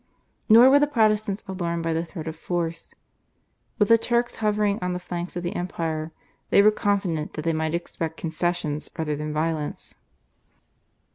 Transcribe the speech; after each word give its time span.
Nor 0.49 0.71
were 0.71 0.79
the 0.79 0.87
Protestants 0.87 1.43
alarmed 1.47 1.83
by 1.83 1.93
the 1.93 2.03
threat 2.03 2.27
of 2.27 2.35
force. 2.35 2.95
With 3.77 3.87
the 3.87 3.99
Turks 3.99 4.37
hovering 4.37 4.79
on 4.81 4.93
the 4.93 4.99
flanks 4.99 5.35
of 5.35 5.43
the 5.43 5.55
empire, 5.55 6.11
they 6.49 6.63
were 6.63 6.71
confident 6.71 7.33
that 7.33 7.43
they 7.43 7.53
might 7.53 7.75
expect 7.75 8.17
concessions 8.17 8.89
rather 8.97 9.15
than 9.15 9.31
violence. 9.31 9.93